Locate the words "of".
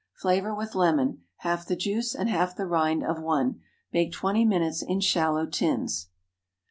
3.03-3.21